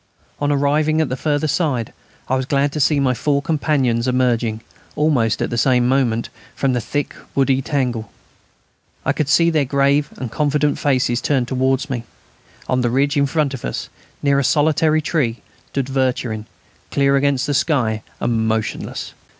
On 0.39 0.51
arriving 0.51 0.99
at 0.99 1.09
the 1.09 1.15
further 1.15 1.47
side 1.47 1.93
I 2.27 2.33
was 2.35 2.47
glad 2.47 2.71
to 2.71 2.79
see 2.79 2.99
my 2.99 3.13
four 3.13 3.39
companions 3.39 4.07
emerging, 4.07 4.61
almost 4.95 5.43
at 5.43 5.51
the 5.51 5.59
same 5.59 5.87
moment, 5.87 6.29
from 6.55 6.73
the 6.73 6.81
thick 6.81 7.13
woody 7.35 7.61
tangle. 7.61 8.09
I 9.05 9.13
could 9.13 9.29
see 9.29 9.51
their 9.51 9.63
grave 9.63 10.09
and 10.17 10.31
confident 10.31 10.79
faces 10.79 11.21
turned 11.21 11.47
towards 11.47 11.87
me. 11.87 12.03
On 12.67 12.81
the 12.81 12.89
ridge 12.89 13.15
in 13.15 13.27
front 13.27 13.53
of 13.53 13.63
us, 13.63 13.89
near 14.23 14.39
a 14.39 14.43
solitary 14.43 15.03
tree, 15.03 15.43
stood 15.69 15.87
Vercherin, 15.87 16.47
clear 16.89 17.15
against 17.15 17.45
the 17.45 17.53
sky 17.53 18.01
and 18.19 18.47
motionless. 18.47 19.13